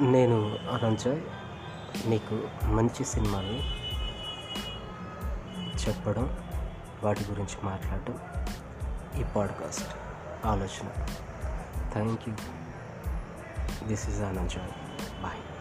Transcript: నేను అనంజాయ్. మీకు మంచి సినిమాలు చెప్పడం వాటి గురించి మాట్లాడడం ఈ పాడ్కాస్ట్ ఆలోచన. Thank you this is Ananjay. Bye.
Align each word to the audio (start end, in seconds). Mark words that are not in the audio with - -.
నేను 0.00 0.58
అనంజాయ్. 0.72 1.20
మీకు 2.06 2.48
మంచి 2.64 3.04
సినిమాలు 3.04 3.58
చెప్పడం 5.88 6.36
వాటి 7.04 7.24
గురించి 7.30 7.56
మాట్లాడడం 7.62 8.18
ఈ 9.20 9.24
పాడ్కాస్ట్ 9.36 9.96
ఆలోచన. 10.46 11.06
Thank 11.92 12.28
you 12.28 12.34
this 13.86 14.08
is 14.08 14.20
Ananjay. 14.20 14.70
Bye. 15.22 15.57